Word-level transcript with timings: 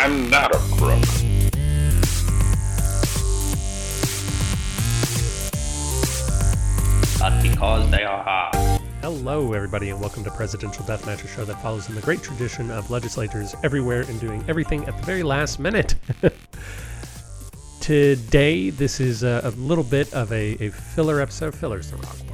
I'm 0.00 0.30
not 0.30 0.54
a 0.54 0.58
crook. 0.58 1.00
Because 7.42 7.90
they 7.90 8.04
are 8.04 8.22
hard. 8.22 8.80
Hello, 9.02 9.54
everybody, 9.54 9.90
and 9.90 10.00
welcome 10.00 10.22
to 10.22 10.30
Presidential 10.30 10.84
Deathmatch, 10.84 11.24
a 11.24 11.26
show 11.26 11.44
that 11.44 11.60
follows 11.60 11.88
in 11.88 11.96
the 11.96 12.00
great 12.00 12.22
tradition 12.22 12.70
of 12.70 12.92
legislators 12.92 13.56
everywhere 13.64 14.02
and 14.02 14.20
doing 14.20 14.44
everything 14.46 14.84
at 14.84 14.96
the 14.96 15.02
very 15.02 15.24
last 15.24 15.58
minute. 15.58 15.96
Today, 17.80 18.70
this 18.70 19.00
is 19.00 19.24
a, 19.24 19.40
a 19.42 19.50
little 19.50 19.82
bit 19.82 20.14
of 20.14 20.30
a, 20.30 20.52
a 20.64 20.70
filler 20.70 21.20
episode. 21.20 21.56
Filler 21.56 21.80
is 21.80 21.90
the 21.90 21.96
wrong 21.96 22.27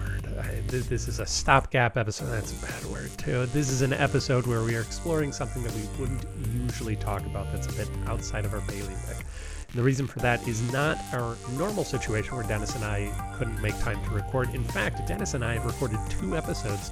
th- 0.68 0.84
this 0.84 1.08
is 1.08 1.20
a 1.20 1.26
stopgap 1.26 1.96
episode. 1.96 2.26
That's 2.26 2.52
a 2.52 2.66
bad 2.66 2.84
word, 2.86 3.10
too. 3.18 3.46
This 3.46 3.70
is 3.70 3.82
an 3.82 3.92
episode 3.92 4.46
where 4.46 4.62
we 4.62 4.74
are 4.76 4.80
exploring 4.80 5.32
something 5.32 5.62
that 5.62 5.72
we 5.74 5.82
wouldn't 5.98 6.24
usually 6.52 6.96
talk 6.96 7.24
about 7.26 7.50
that's 7.52 7.66
a 7.66 7.72
bit 7.72 7.88
outside 8.06 8.44
of 8.44 8.54
our 8.54 8.60
bailiwick. 8.62 9.16
And 9.18 9.74
the 9.74 9.82
reason 9.82 10.06
for 10.06 10.20
that 10.20 10.46
is 10.46 10.62
not 10.72 10.98
our 11.12 11.36
normal 11.58 11.84
situation 11.84 12.36
where 12.36 12.46
Dennis 12.46 12.74
and 12.74 12.84
I 12.84 13.10
couldn't 13.36 13.60
make 13.60 13.78
time 13.80 14.02
to 14.04 14.10
record. 14.10 14.54
In 14.54 14.64
fact, 14.64 15.06
Dennis 15.08 15.34
and 15.34 15.44
I 15.44 15.54
have 15.54 15.66
recorded 15.66 15.98
two 16.08 16.36
episodes 16.36 16.90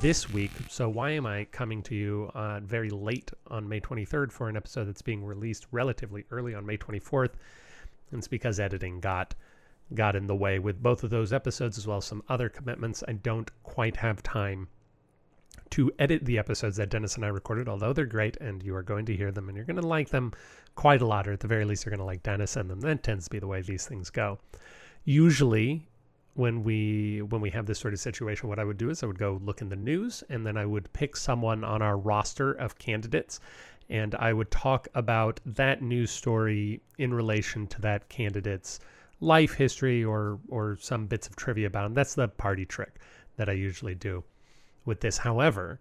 this 0.00 0.30
week. 0.30 0.52
So 0.68 0.88
why 0.88 1.10
am 1.10 1.26
I 1.26 1.44
coming 1.46 1.82
to 1.82 1.94
you 1.94 2.30
uh, 2.34 2.60
very 2.60 2.90
late 2.90 3.30
on 3.48 3.68
May 3.68 3.80
23rd 3.80 4.30
for 4.30 4.48
an 4.48 4.56
episode 4.56 4.84
that's 4.84 5.02
being 5.02 5.24
released 5.24 5.66
relatively 5.72 6.24
early 6.30 6.54
on 6.54 6.64
May 6.64 6.76
24th? 6.76 7.32
It's 8.12 8.28
because 8.28 8.60
editing 8.60 9.00
got 9.00 9.34
got 9.94 10.16
in 10.16 10.26
the 10.26 10.34
way 10.34 10.58
with 10.58 10.82
both 10.82 11.02
of 11.04 11.10
those 11.10 11.32
episodes 11.32 11.78
as 11.78 11.86
well 11.86 11.98
as 11.98 12.04
some 12.04 12.22
other 12.28 12.48
commitments. 12.48 13.02
I 13.06 13.12
don't 13.12 13.50
quite 13.62 13.96
have 13.96 14.22
time 14.22 14.68
to 15.70 15.92
edit 15.98 16.24
the 16.24 16.38
episodes 16.38 16.76
that 16.76 16.90
Dennis 16.90 17.16
and 17.16 17.24
I 17.24 17.28
recorded, 17.28 17.68
although 17.68 17.92
they're 17.92 18.06
great 18.06 18.36
and 18.38 18.62
you 18.62 18.74
are 18.74 18.82
going 18.82 19.06
to 19.06 19.16
hear 19.16 19.30
them 19.30 19.48
and 19.48 19.56
you're 19.56 19.66
going 19.66 19.80
to 19.80 19.86
like 19.86 20.10
them 20.10 20.32
quite 20.74 21.00
a 21.00 21.06
lot, 21.06 21.28
or 21.28 21.32
at 21.32 21.40
the 21.40 21.48
very 21.48 21.64
least, 21.64 21.84
you're 21.84 21.90
going 21.90 21.98
to 21.98 22.04
like 22.04 22.22
Dennis 22.22 22.56
and 22.56 22.68
them. 22.68 22.80
That 22.80 23.02
tends 23.02 23.24
to 23.24 23.30
be 23.30 23.38
the 23.38 23.46
way 23.46 23.62
these 23.62 23.86
things 23.86 24.10
go. 24.10 24.38
Usually, 25.04 25.86
when 26.34 26.62
we 26.62 27.22
when 27.22 27.40
we 27.40 27.50
have 27.50 27.66
this 27.66 27.78
sort 27.78 27.94
of 27.94 28.00
situation, 28.00 28.48
what 28.48 28.58
I 28.58 28.64
would 28.64 28.78
do 28.78 28.90
is 28.90 29.02
I 29.02 29.06
would 29.06 29.18
go 29.18 29.40
look 29.44 29.60
in 29.60 29.68
the 29.68 29.76
news 29.76 30.22
and 30.28 30.46
then 30.46 30.56
I 30.56 30.66
would 30.66 30.92
pick 30.92 31.16
someone 31.16 31.64
on 31.64 31.82
our 31.82 31.96
roster 31.96 32.52
of 32.52 32.78
candidates 32.78 33.40
and 33.88 34.14
I 34.14 34.32
would 34.32 34.50
talk 34.50 34.88
about 34.94 35.40
that 35.44 35.82
news 35.82 36.10
story 36.10 36.80
in 36.98 37.12
relation 37.12 37.66
to 37.68 37.80
that 37.82 38.08
candidate's 38.08 38.78
life 39.20 39.54
history 39.54 40.02
or 40.04 40.38
or 40.48 40.76
some 40.80 41.06
bits 41.06 41.26
of 41.26 41.36
trivia 41.36 41.66
about 41.66 41.86
him. 41.86 41.94
That's 41.94 42.14
the 42.14 42.28
party 42.28 42.64
trick 42.64 43.00
that 43.36 43.48
I 43.48 43.52
usually 43.52 43.94
do 43.94 44.24
with 44.84 45.00
this. 45.00 45.18
However, 45.18 45.80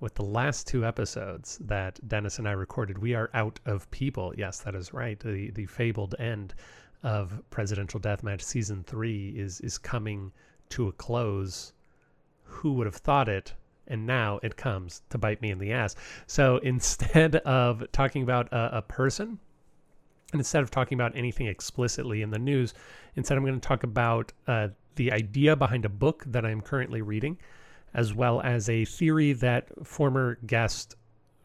with 0.00 0.14
the 0.14 0.24
last 0.24 0.66
two 0.66 0.84
episodes 0.84 1.58
that 1.58 1.98
Dennis 2.06 2.38
and 2.38 2.46
I 2.46 2.52
recorded, 2.52 2.98
we 2.98 3.14
are 3.14 3.30
out 3.32 3.58
of 3.64 3.90
people. 3.90 4.34
Yes, 4.36 4.60
that 4.60 4.74
is 4.74 4.92
right. 4.92 5.18
The 5.18 5.50
the 5.50 5.66
fabled 5.66 6.14
end 6.18 6.54
of 7.02 7.42
Presidential 7.50 8.00
Deathmatch 8.00 8.42
season 8.42 8.82
three 8.84 9.30
is 9.30 9.60
is 9.60 9.78
coming 9.78 10.32
to 10.70 10.88
a 10.88 10.92
close. 10.92 11.72
Who 12.42 12.74
would 12.74 12.86
have 12.86 12.96
thought 12.96 13.28
it? 13.28 13.54
And 13.88 14.04
now 14.04 14.40
it 14.42 14.56
comes 14.56 15.02
to 15.10 15.18
bite 15.18 15.40
me 15.40 15.50
in 15.50 15.58
the 15.58 15.72
ass. 15.72 15.94
So 16.26 16.56
instead 16.62 17.36
of 17.36 17.84
talking 17.92 18.22
about 18.24 18.52
a, 18.52 18.78
a 18.78 18.82
person, 18.82 19.38
and 20.32 20.40
instead 20.40 20.62
of 20.62 20.70
talking 20.70 20.96
about 20.96 21.16
anything 21.16 21.46
explicitly 21.46 22.22
in 22.22 22.30
the 22.30 22.38
news, 22.38 22.74
instead 23.14 23.38
I'm 23.38 23.44
going 23.44 23.58
to 23.60 23.68
talk 23.68 23.84
about 23.84 24.32
uh, 24.46 24.68
the 24.96 25.12
idea 25.12 25.54
behind 25.56 25.84
a 25.84 25.88
book 25.88 26.24
that 26.26 26.44
I'm 26.44 26.60
currently 26.60 27.02
reading 27.02 27.38
as 27.94 28.12
well 28.12 28.40
as 28.42 28.68
a 28.68 28.84
theory 28.84 29.32
that 29.32 29.68
former 29.86 30.38
guest 30.46 30.96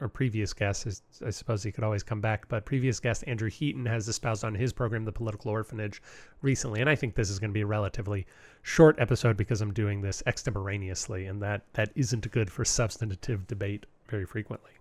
or 0.01 0.09
previous 0.09 0.51
guest, 0.51 1.03
I 1.25 1.29
suppose 1.29 1.61
he 1.61 1.71
could 1.71 1.83
always 1.83 2.01
come 2.01 2.19
back, 2.19 2.47
but 2.49 2.65
previous 2.65 2.99
guest 2.99 3.23
Andrew 3.27 3.49
Heaton 3.49 3.85
has 3.85 4.07
espoused 4.07 4.43
on 4.43 4.55
his 4.55 4.73
program, 4.73 5.05
The 5.05 5.11
Political 5.11 5.51
Orphanage, 5.51 6.01
recently. 6.41 6.81
And 6.81 6.89
I 6.89 6.95
think 6.95 7.13
this 7.13 7.29
is 7.29 7.37
going 7.37 7.51
to 7.51 7.53
be 7.53 7.61
a 7.61 7.67
relatively 7.67 8.25
short 8.63 8.95
episode 8.99 9.37
because 9.37 9.61
I'm 9.61 9.73
doing 9.73 10.01
this 10.01 10.23
extemporaneously, 10.25 11.27
and 11.27 11.39
that, 11.43 11.61
that 11.73 11.91
isn't 11.95 12.29
good 12.31 12.51
for 12.51 12.65
substantive 12.65 13.45
debate 13.45 13.85
very 14.09 14.25
frequently. 14.25 14.71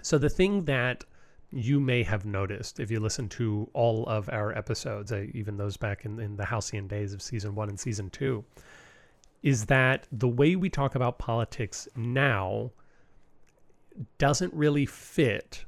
So, 0.00 0.16
the 0.16 0.30
thing 0.30 0.64
that 0.64 1.04
you 1.50 1.80
may 1.80 2.02
have 2.02 2.24
noticed 2.24 2.78
if 2.78 2.90
you 2.90 3.00
listen 3.00 3.28
to 3.28 3.68
all 3.72 4.06
of 4.06 4.28
our 4.28 4.56
episodes, 4.56 5.12
even 5.12 5.56
those 5.56 5.76
back 5.76 6.04
in, 6.04 6.20
in 6.20 6.36
the 6.36 6.44
halcyon 6.44 6.86
days 6.86 7.14
of 7.14 7.22
season 7.22 7.54
one 7.54 7.68
and 7.68 7.80
season 7.80 8.10
two, 8.10 8.44
is 9.42 9.66
that 9.66 10.06
the 10.12 10.28
way 10.28 10.56
we 10.56 10.68
talk 10.68 10.94
about 10.94 11.18
politics 11.18 11.88
now 11.96 12.70
doesn't 14.18 14.52
really 14.52 14.86
fit 14.86 15.64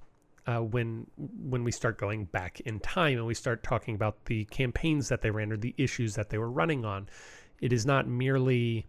uh, 0.47 0.59
when 0.59 1.07
when 1.17 1.65
we 1.65 1.71
start 1.71 1.99
going 1.99 2.25
back 2.27 2.61
in 2.61 2.81
time 2.81 3.19
and 3.19 3.27
we 3.27 3.35
start 3.35 3.63
talking 3.63 3.95
about 3.95 4.25
the 4.27 4.45
campaigns 4.47 5.09
that 5.09 5.23
they 5.23 5.31
ran 5.31 5.53
or 5.53 5.57
the 5.57 5.75
issues 5.79 6.15
that 6.15 6.31
they 6.31 6.39
were 6.39 6.51
running 6.51 6.85
on. 6.85 7.09
It 7.61 7.73
is 7.73 7.87
not 7.87 8.07
merely 8.07 8.87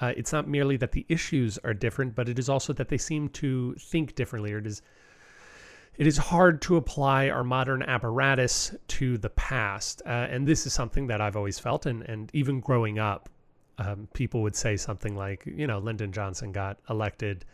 uh, 0.00 0.12
it's 0.16 0.32
not 0.32 0.46
merely 0.46 0.76
that 0.76 0.92
the 0.92 1.06
issues 1.08 1.58
are 1.64 1.74
different, 1.74 2.14
but 2.14 2.28
it 2.28 2.38
is 2.38 2.48
also 2.48 2.72
that 2.74 2.88
they 2.88 2.98
seem 2.98 3.28
to 3.30 3.74
think 3.78 4.14
differently, 4.14 4.52
or 4.52 4.58
it 4.58 4.66
is 4.66 4.82
it 5.98 6.06
is 6.06 6.16
hard 6.16 6.60
to 6.62 6.76
apply 6.76 7.30
our 7.30 7.44
modern 7.44 7.82
apparatus 7.82 8.74
to 8.88 9.18
the 9.18 9.30
past. 9.30 10.02
Uh, 10.04 10.10
and 10.30 10.46
this 10.46 10.66
is 10.66 10.72
something 10.72 11.06
that 11.06 11.20
I've 11.20 11.36
always 11.36 11.58
felt, 11.58 11.86
and 11.86 12.02
and 12.02 12.30
even 12.32 12.60
growing 12.60 12.98
up, 12.98 13.28
um, 13.78 14.08
people 14.12 14.42
would 14.42 14.56
say 14.56 14.76
something 14.76 15.16
like, 15.16 15.44
you 15.46 15.66
know, 15.66 15.78
Lyndon 15.78 16.12
Johnson 16.12 16.52
got 16.52 16.78
elected 16.88 17.44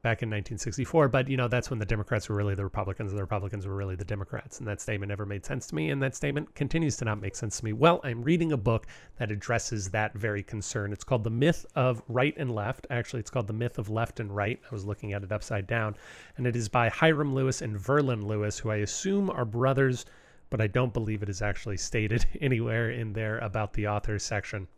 back 0.00 0.22
in 0.22 0.28
1964, 0.28 1.08
but 1.08 1.28
you 1.28 1.36
know 1.36 1.48
that's 1.48 1.70
when 1.70 1.78
the 1.80 1.86
Democrats 1.86 2.28
were 2.28 2.36
really 2.36 2.54
the 2.54 2.62
Republicans 2.62 3.10
and 3.10 3.18
the 3.18 3.22
Republicans 3.22 3.66
were 3.66 3.74
really 3.74 3.96
the 3.96 4.04
Democrats, 4.04 4.58
and 4.58 4.68
that 4.68 4.80
statement 4.80 5.08
never 5.08 5.26
made 5.26 5.44
sense 5.44 5.66
to 5.66 5.74
me, 5.74 5.90
and 5.90 6.00
that 6.00 6.14
statement 6.14 6.54
continues 6.54 6.96
to 6.96 7.04
not 7.04 7.20
make 7.20 7.34
sense 7.34 7.58
to 7.58 7.64
me. 7.64 7.72
Well, 7.72 8.00
I'm 8.04 8.22
reading 8.22 8.52
a 8.52 8.56
book 8.56 8.86
that 9.18 9.32
addresses 9.32 9.90
that 9.90 10.14
very 10.14 10.42
concern. 10.42 10.92
It's 10.92 11.02
called 11.02 11.24
The 11.24 11.30
Myth 11.30 11.66
of 11.74 12.00
Right 12.06 12.34
and 12.36 12.54
Left. 12.54 12.86
Actually, 12.90 13.20
it's 13.20 13.30
called 13.30 13.48
The 13.48 13.52
Myth 13.52 13.76
of 13.78 13.90
Left 13.90 14.20
and 14.20 14.34
Right. 14.34 14.60
I 14.64 14.74
was 14.74 14.84
looking 14.84 15.12
at 15.12 15.24
it 15.24 15.32
upside 15.32 15.66
down, 15.66 15.96
and 16.36 16.46
it 16.46 16.54
is 16.54 16.68
by 16.68 16.88
Hyrum 16.88 17.34
Lewis 17.34 17.60
and 17.60 17.76
Verlan 17.76 18.22
Lewis, 18.22 18.58
who 18.58 18.70
I 18.70 18.76
assume 18.76 19.30
are 19.30 19.44
brothers, 19.44 20.06
but 20.48 20.60
I 20.60 20.68
don't 20.68 20.94
believe 20.94 21.22
it 21.22 21.28
is 21.28 21.42
actually 21.42 21.76
stated 21.76 22.24
anywhere 22.40 22.90
in 22.90 23.12
there 23.12 23.38
about 23.38 23.72
the 23.72 23.88
author 23.88 24.18
section. 24.20 24.68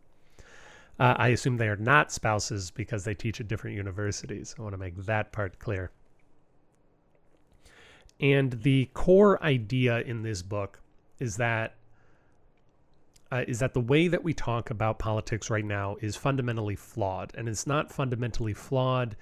Uh, 1.01 1.15
I 1.17 1.29
assume 1.29 1.57
they 1.57 1.67
are 1.67 1.75
not 1.77 2.11
spouses 2.11 2.69
because 2.69 3.05
they 3.05 3.15
teach 3.15 3.41
at 3.41 3.47
different 3.47 3.75
universities. 3.75 4.53
I 4.59 4.61
want 4.61 4.73
to 4.73 4.77
make 4.77 4.95
that 4.97 5.31
part 5.31 5.57
clear. 5.57 5.89
And 8.19 8.51
the 8.61 8.85
core 8.93 9.43
idea 9.43 10.01
in 10.01 10.21
this 10.21 10.43
book 10.43 10.79
is 11.17 11.37
that 11.37 11.73
uh, 13.31 13.45
is 13.47 13.57
that 13.59 13.73
the 13.73 13.81
way 13.81 14.09
that 14.09 14.23
we 14.23 14.31
talk 14.31 14.69
about 14.69 14.99
politics 14.99 15.49
right 15.49 15.65
now 15.65 15.95
is 16.01 16.15
fundamentally 16.15 16.75
flawed, 16.75 17.31
and 17.35 17.49
it's 17.49 17.65
not 17.65 17.91
fundamentally 17.91 18.53
flawed 18.53 19.15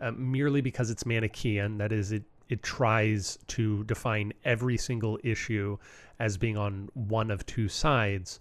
uh, 0.00 0.12
merely 0.12 0.62
because 0.62 0.88
it's 0.88 1.04
Manichaean. 1.04 1.76
That 1.76 1.92
is, 1.92 2.12
it 2.12 2.22
it 2.48 2.62
tries 2.62 3.38
to 3.48 3.84
define 3.84 4.32
every 4.46 4.78
single 4.78 5.18
issue 5.22 5.76
as 6.18 6.38
being 6.38 6.56
on 6.56 6.88
one 6.94 7.30
of 7.30 7.44
two 7.44 7.68
sides 7.68 8.40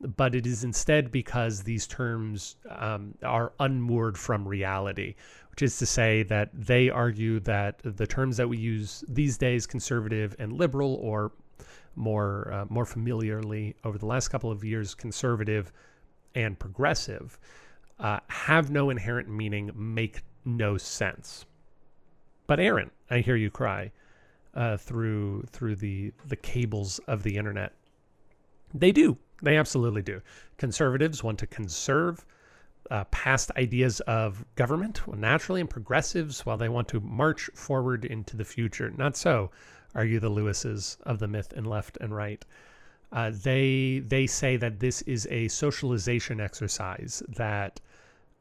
but 0.00 0.34
it 0.34 0.46
is 0.46 0.64
instead 0.64 1.10
because 1.10 1.62
these 1.62 1.86
terms 1.86 2.56
um, 2.68 3.14
are 3.22 3.52
unmoored 3.60 4.18
from 4.18 4.46
reality, 4.46 5.14
which 5.50 5.62
is 5.62 5.78
to 5.78 5.86
say 5.86 6.22
that 6.24 6.50
they 6.52 6.90
argue 6.90 7.40
that 7.40 7.80
the 7.82 8.06
terms 8.06 8.36
that 8.36 8.48
we 8.48 8.58
use 8.58 9.04
these 9.08 9.38
days, 9.38 9.66
conservative 9.66 10.34
and 10.38 10.52
liberal, 10.52 10.94
or 10.96 11.32
more 11.96 12.52
uh, 12.52 12.64
more 12.68 12.84
familiarly 12.84 13.76
over 13.84 13.98
the 13.98 14.06
last 14.06 14.28
couple 14.28 14.50
of 14.50 14.64
years, 14.64 14.94
conservative 14.94 15.72
and 16.34 16.58
progressive, 16.58 17.38
uh, 18.00 18.18
have 18.28 18.70
no 18.70 18.90
inherent 18.90 19.28
meaning, 19.28 19.70
make 19.74 20.22
no 20.44 20.76
sense. 20.76 21.46
But 22.46 22.60
Aaron, 22.60 22.90
I 23.10 23.20
hear 23.20 23.36
you 23.36 23.50
cry 23.50 23.92
uh, 24.54 24.76
through 24.76 25.44
through 25.50 25.76
the 25.76 26.12
the 26.26 26.36
cables 26.36 26.98
of 27.06 27.22
the 27.22 27.36
internet. 27.36 27.72
They 28.72 28.92
do. 28.92 29.16
They 29.42 29.56
absolutely 29.56 30.02
do. 30.02 30.20
Conservatives 30.56 31.22
want 31.22 31.38
to 31.40 31.46
conserve 31.46 32.24
uh, 32.90 33.04
past 33.04 33.50
ideas 33.56 34.00
of 34.00 34.44
government 34.54 35.00
naturally, 35.16 35.60
and 35.60 35.70
progressives, 35.70 36.44
while 36.44 36.56
they 36.56 36.68
want 36.68 36.88
to 36.88 37.00
march 37.00 37.50
forward 37.54 38.04
into 38.04 38.36
the 38.36 38.44
future. 38.44 38.90
Not 38.90 39.16
so, 39.16 39.50
argue 39.94 40.20
the 40.20 40.30
Lewises 40.30 40.98
of 41.02 41.18
the 41.18 41.28
myth 41.28 41.52
and 41.56 41.66
left 41.66 41.96
and 42.00 42.14
right. 42.14 42.44
Uh, 43.12 43.30
they 43.32 44.02
they 44.06 44.26
say 44.26 44.56
that 44.56 44.80
this 44.80 45.02
is 45.02 45.26
a 45.30 45.48
socialization 45.48 46.40
exercise. 46.40 47.22
That 47.28 47.80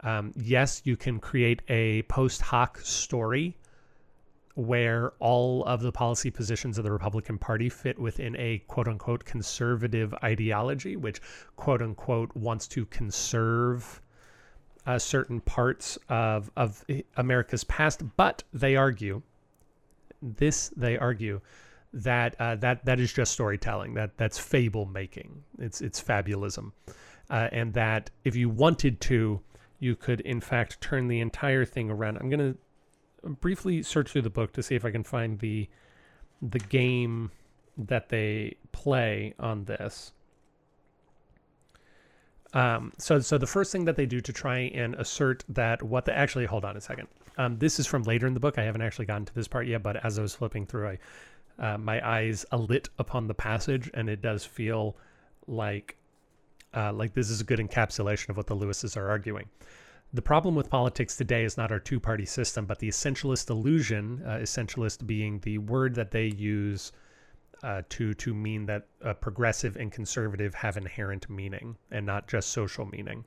um, 0.01 0.33
yes, 0.35 0.81
you 0.83 0.97
can 0.97 1.19
create 1.19 1.61
a 1.69 2.01
post 2.03 2.41
hoc 2.41 2.79
story 2.79 3.55
where 4.55 5.13
all 5.19 5.63
of 5.65 5.81
the 5.81 5.91
policy 5.91 6.29
positions 6.29 6.77
of 6.77 6.83
the 6.83 6.91
Republican 6.91 7.37
Party 7.37 7.69
fit 7.69 7.97
within 7.97 8.35
a 8.37 8.59
quote 8.67 8.87
unquote 8.87 9.25
conservative 9.25 10.13
ideology, 10.23 10.95
which 10.95 11.21
quote 11.55 11.81
unquote 11.81 12.35
wants 12.35 12.67
to 12.67 12.85
conserve 12.85 14.01
uh, 14.85 14.99
certain 14.99 15.39
parts 15.41 15.97
of, 16.09 16.51
of 16.55 16.85
America's 17.17 17.63
past. 17.63 18.03
But 18.15 18.43
they 18.53 18.75
argue 18.75 19.21
this 20.21 20.69
they 20.75 20.97
argue 20.97 21.41
that 21.93 22.35
uh, 22.39 22.55
that 22.55 22.85
that 22.85 22.99
is 22.99 23.13
just 23.13 23.31
storytelling. 23.31 23.93
That 23.93 24.17
that's 24.17 24.37
fable 24.37 24.85
making. 24.85 25.43
It's 25.59 25.81
it's 25.81 26.01
fabulism, 26.01 26.71
uh, 27.29 27.49
and 27.51 27.73
that 27.73 28.09
if 28.23 28.35
you 28.35 28.49
wanted 28.49 29.01
to, 29.01 29.41
you 29.79 29.95
could 29.95 30.21
in 30.21 30.41
fact 30.41 30.81
turn 30.81 31.07
the 31.07 31.19
entire 31.19 31.65
thing 31.65 31.89
around. 31.89 32.17
I'm 32.17 32.29
gonna 32.29 32.55
briefly 33.23 33.83
search 33.83 34.11
through 34.11 34.23
the 34.23 34.29
book 34.29 34.53
to 34.53 34.63
see 34.63 34.75
if 34.75 34.85
I 34.85 34.91
can 34.91 35.03
find 35.03 35.39
the 35.39 35.69
the 36.41 36.59
game 36.59 37.31
that 37.77 38.09
they 38.09 38.55
play 38.71 39.33
on 39.39 39.63
this. 39.65 40.11
Um, 42.53 42.91
so, 42.99 43.19
so 43.19 43.37
the 43.37 43.47
first 43.47 43.71
thing 43.71 43.85
that 43.85 43.95
they 43.95 44.05
do 44.05 44.21
to 44.21 44.31
try 44.31 44.71
and 44.75 44.93
assert 44.95 45.43
that 45.49 45.81
what 45.81 46.05
the 46.05 46.15
actually 46.15 46.45
hold 46.45 46.65
on 46.65 46.77
a 46.77 46.81
second. 46.81 47.07
Um, 47.37 47.57
this 47.57 47.79
is 47.79 47.87
from 47.87 48.03
later 48.03 48.27
in 48.27 48.35
the 48.35 48.39
book. 48.39 48.59
I 48.59 48.63
haven't 48.63 48.83
actually 48.83 49.07
gotten 49.07 49.25
to 49.25 49.33
this 49.33 49.47
part 49.47 49.65
yet, 49.65 49.81
but 49.81 50.05
as 50.05 50.19
I 50.19 50.21
was 50.21 50.35
flipping 50.35 50.65
through, 50.65 50.87
I 50.87 50.97
uh, 51.59 51.77
my 51.77 52.05
eyes 52.07 52.45
alit 52.51 52.89
upon 52.97 53.27
the 53.27 53.33
passage, 53.33 53.89
and 53.93 54.09
it 54.09 54.21
does 54.21 54.43
feel 54.43 54.95
like 55.47 55.95
uh, 56.75 56.91
like 56.91 57.13
this 57.13 57.29
is 57.29 57.41
a 57.41 57.43
good 57.43 57.59
encapsulation 57.59 58.29
of 58.29 58.37
what 58.37 58.47
the 58.47 58.55
Lewises 58.55 58.97
are 58.97 59.09
arguing. 59.09 59.47
The 60.13 60.21
problem 60.21 60.53
with 60.53 60.69
politics 60.69 61.17
today 61.17 61.43
is 61.43 61.57
not 61.57 61.71
our 61.71 61.79
two-party 61.79 62.25
system, 62.25 62.67
but 62.67 62.77
the 62.77 62.87
essentialist 62.87 63.49
illusion. 63.49 64.21
Uh, 64.23 64.37
essentialist 64.37 65.07
being 65.07 65.39
the 65.39 65.57
word 65.57 65.95
that 65.95 66.11
they 66.11 66.27
use 66.27 66.91
uh, 67.63 67.81
to 67.89 68.13
to 68.13 68.33
mean 68.33 68.65
that 68.67 68.87
uh, 69.03 69.13
progressive 69.13 69.75
and 69.75 69.91
conservative 69.91 70.53
have 70.53 70.77
inherent 70.77 71.29
meaning 71.29 71.77
and 71.89 72.05
not 72.05 72.27
just 72.27 72.49
social 72.49 72.85
meaning. 72.85 73.25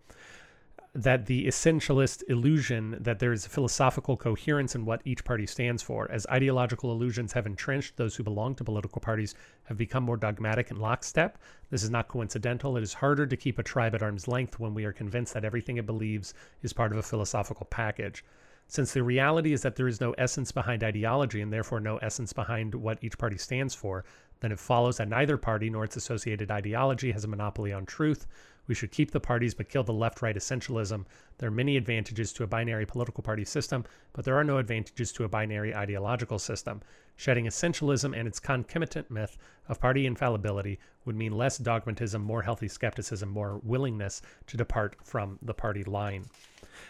That 0.96 1.26
the 1.26 1.46
essentialist 1.46 2.22
illusion 2.26 2.96
that 3.00 3.18
there 3.18 3.32
is 3.32 3.44
a 3.44 3.50
philosophical 3.50 4.16
coherence 4.16 4.74
in 4.74 4.86
what 4.86 5.02
each 5.04 5.26
party 5.26 5.44
stands 5.44 5.82
for, 5.82 6.10
as 6.10 6.26
ideological 6.28 6.90
illusions 6.90 7.34
have 7.34 7.44
entrenched 7.44 7.98
those 7.98 8.16
who 8.16 8.22
belong 8.22 8.54
to 8.54 8.64
political 8.64 9.02
parties, 9.02 9.34
have 9.64 9.76
become 9.76 10.04
more 10.04 10.16
dogmatic 10.16 10.70
and 10.70 10.80
lockstep. 10.80 11.36
This 11.68 11.82
is 11.82 11.90
not 11.90 12.08
coincidental. 12.08 12.78
It 12.78 12.82
is 12.82 12.94
harder 12.94 13.26
to 13.26 13.36
keep 13.36 13.58
a 13.58 13.62
tribe 13.62 13.94
at 13.94 14.02
arm's 14.02 14.26
length 14.26 14.58
when 14.58 14.72
we 14.72 14.86
are 14.86 14.92
convinced 14.92 15.34
that 15.34 15.44
everything 15.44 15.76
it 15.76 15.84
believes 15.84 16.32
is 16.62 16.72
part 16.72 16.92
of 16.92 16.98
a 16.98 17.02
philosophical 17.02 17.66
package. 17.66 18.24
Since 18.66 18.94
the 18.94 19.02
reality 19.02 19.52
is 19.52 19.60
that 19.62 19.76
there 19.76 19.88
is 19.88 20.00
no 20.00 20.12
essence 20.12 20.50
behind 20.50 20.82
ideology 20.82 21.42
and 21.42 21.52
therefore 21.52 21.78
no 21.78 21.98
essence 21.98 22.32
behind 22.32 22.74
what 22.74 23.04
each 23.04 23.18
party 23.18 23.36
stands 23.36 23.74
for, 23.74 24.06
then 24.40 24.50
it 24.50 24.58
follows 24.58 24.96
that 24.96 25.08
neither 25.08 25.36
party 25.36 25.68
nor 25.68 25.84
its 25.84 25.96
associated 25.96 26.50
ideology 26.50 27.12
has 27.12 27.24
a 27.24 27.28
monopoly 27.28 27.70
on 27.70 27.84
truth. 27.84 28.26
We 28.66 28.74
should 28.74 28.90
keep 28.90 29.10
the 29.10 29.20
parties 29.20 29.54
but 29.54 29.68
kill 29.68 29.84
the 29.84 29.92
left 29.92 30.22
right 30.22 30.36
essentialism. 30.36 31.04
There 31.38 31.48
are 31.48 31.52
many 31.52 31.76
advantages 31.76 32.32
to 32.34 32.44
a 32.44 32.46
binary 32.46 32.86
political 32.86 33.22
party 33.22 33.44
system, 33.44 33.84
but 34.12 34.24
there 34.24 34.36
are 34.36 34.44
no 34.44 34.58
advantages 34.58 35.12
to 35.12 35.24
a 35.24 35.28
binary 35.28 35.74
ideological 35.74 36.38
system. 36.38 36.82
Shedding 37.16 37.46
essentialism 37.46 38.18
and 38.18 38.26
its 38.26 38.40
concomitant 38.40 39.10
myth 39.10 39.38
of 39.68 39.80
party 39.80 40.06
infallibility 40.06 40.78
would 41.04 41.16
mean 41.16 41.32
less 41.32 41.58
dogmatism, 41.58 42.22
more 42.22 42.42
healthy 42.42 42.68
skepticism, 42.68 43.28
more 43.28 43.60
willingness 43.62 44.22
to 44.46 44.56
depart 44.56 44.96
from 45.04 45.38
the 45.42 45.54
party 45.54 45.84
line. 45.84 46.26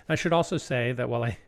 I 0.09 0.15
should 0.15 0.33
also 0.33 0.57
say 0.57 0.93
that 0.93 1.09
while 1.09 1.25
I 1.25 1.39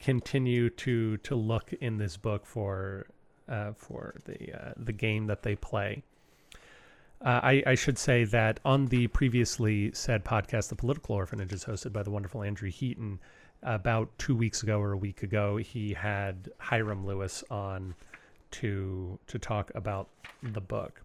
continue 0.00 0.70
to 0.70 1.16
to 1.18 1.34
look 1.34 1.72
in 1.72 1.98
this 1.98 2.16
book 2.16 2.46
for 2.46 3.06
uh, 3.48 3.72
for 3.72 4.14
the 4.24 4.52
uh, 4.52 4.72
the 4.76 4.92
game 4.92 5.26
that 5.26 5.42
they 5.42 5.56
play. 5.56 6.02
Uh, 7.20 7.40
I, 7.42 7.62
I, 7.66 7.74
should 7.74 7.98
say 7.98 8.24
that 8.24 8.60
on 8.64 8.86
the 8.86 9.08
previously 9.08 9.90
said 9.92 10.24
podcast, 10.24 10.68
The 10.68 10.76
Political 10.76 11.16
Orphanage 11.16 11.52
is 11.52 11.64
hosted 11.64 11.92
by 11.92 12.04
the 12.04 12.10
wonderful 12.10 12.44
Andrew 12.44 12.70
Heaton. 12.70 13.18
About 13.64 14.16
two 14.18 14.36
weeks 14.36 14.62
ago 14.62 14.78
or 14.80 14.92
a 14.92 14.96
week 14.96 15.24
ago, 15.24 15.56
he 15.56 15.92
had 15.92 16.48
Hyrum 16.60 17.04
Lewis 17.04 17.42
on 17.50 17.92
to 18.52 19.18
to 19.26 19.38
talk 19.38 19.72
about 19.74 20.08
the 20.44 20.60
book. 20.60 21.02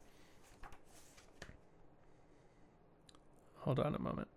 Hold 3.62 3.80
on 3.80 3.96
a 3.96 4.00
moment. 4.00 4.28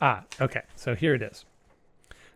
Ah, 0.00 0.24
okay. 0.40 0.62
So 0.74 0.96
here 0.96 1.14
it 1.14 1.22
is. 1.22 1.44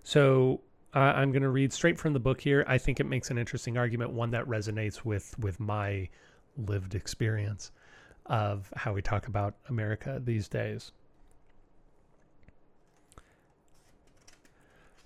So 0.04 0.60
uh, 0.94 0.98
I'm 0.98 1.32
going 1.32 1.42
to 1.42 1.48
read 1.50 1.72
straight 1.72 1.98
from 1.98 2.12
the 2.12 2.20
book 2.20 2.40
here. 2.40 2.64
I 2.66 2.78
think 2.78 3.00
it 3.00 3.04
makes 3.04 3.30
an 3.30 3.38
interesting 3.38 3.76
argument, 3.76 4.12
one 4.12 4.30
that 4.30 4.46
resonates 4.46 5.04
with 5.04 5.38
with 5.38 5.60
my 5.60 6.08
lived 6.56 6.94
experience 6.94 7.70
of 8.26 8.72
how 8.76 8.92
we 8.92 9.02
talk 9.02 9.26
about 9.26 9.54
America 9.68 10.20
these 10.22 10.48
days. 10.48 10.92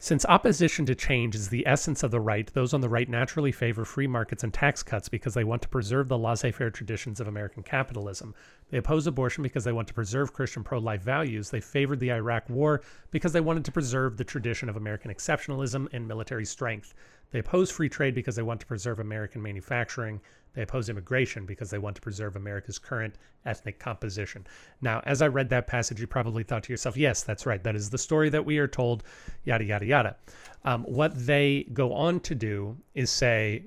Since 0.03 0.27
opposition 0.27 0.85
to 0.87 0.97
change 0.97 1.37
is 1.37 1.49
the 1.49 1.65
essence 1.65 2.03
of 2.03 2.11
the 2.11 2.19
right, 2.19 2.53
those 2.55 2.75
on 2.75 2.81
the 2.81 2.89
right 2.89 3.09
naturally 3.09 3.53
favor 3.53 3.85
free 3.85 4.09
markets 4.09 4.43
and 4.43 4.53
tax 4.53 4.83
cuts 4.83 5.09
because 5.09 5.35
they 5.35 5.45
want 5.45 5.63
to 5.63 5.69
preserve 5.69 6.09
the 6.09 6.19
laissez 6.19 6.51
faire 6.51 6.73
traditions 6.73 7.21
of 7.21 7.29
American 7.29 7.63
capitalism. 7.63 8.35
They 8.71 8.79
oppose 8.79 9.07
abortion 9.07 9.45
because 9.45 9.63
they 9.63 9.71
want 9.71 9.87
to 9.87 9.95
preserve 9.95 10.33
Christian 10.33 10.65
pro 10.65 10.81
life 10.81 11.03
values. 11.03 11.51
They 11.51 11.61
favored 11.61 12.01
the 12.01 12.11
Iraq 12.11 12.51
War 12.51 12.83
because 13.13 13.33
they 13.33 13.41
wanted 13.41 13.65
to 13.67 13.71
preserve 13.71 14.17
the 14.17 14.25
tradition 14.25 14.69
of 14.69 14.75
American 14.75 15.09
exceptionalism 15.09 15.87
and 15.93 16.09
military 16.09 16.47
strength. 16.47 16.95
They 17.31 17.39
oppose 17.39 17.71
free 17.71 17.89
trade 17.89 18.17
because 18.17 18.35
they 18.35 18.43
want 18.43 18.59
to 18.59 18.67
preserve 18.67 18.99
American 18.99 19.41
manufacturing. 19.41 20.21
They 20.55 20.63
oppose 20.63 20.89
immigration 20.89 21.47
because 21.47 21.71
they 21.71 21.79
want 21.79 21.97
to 21.97 22.03
preserve 22.03 22.37
America's 22.37 22.79
current 22.79 23.15
ethnic 23.47 23.79
composition. 23.79 24.47
Now, 24.81 25.01
as 25.07 25.23
I 25.23 25.29
read 25.29 25.49
that 25.49 25.67
passage, 25.67 26.01
you 26.01 26.07
probably 26.07 26.43
thought 26.43 26.65
to 26.65 26.73
yourself, 26.73 26.97
yes, 26.97 27.23
that's 27.23 27.47
right. 27.47 27.63
That 27.63 27.75
is 27.75 27.91
the 27.91 27.99
story 27.99 28.29
that 28.31 28.45
we 28.45 28.59
are 28.59 28.69
told, 28.69 29.03
yada, 29.45 29.65
yada, 29.65 29.87
yada. 29.87 30.17
Um, 30.65 30.85
what 30.85 31.15
they 31.15 31.67
go 31.73 31.93
on 31.93 32.21
to 32.21 32.35
do 32.35 32.77
is 32.95 33.11
say, 33.11 33.65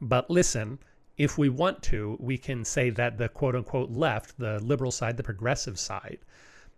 but 0.00 0.30
listen, 0.30 0.78
if 1.16 1.36
we 1.36 1.48
want 1.48 1.82
to, 1.82 2.16
we 2.20 2.38
can 2.38 2.64
say 2.64 2.90
that 2.90 3.18
the 3.18 3.28
quote 3.28 3.56
unquote 3.56 3.90
left, 3.90 4.38
the 4.38 4.60
liberal 4.60 4.92
side, 4.92 5.16
the 5.16 5.22
progressive 5.22 5.78
side, 5.78 6.18